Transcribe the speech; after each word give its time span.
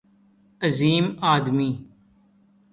عظیم 0.61 1.17
آدمی 1.21 1.89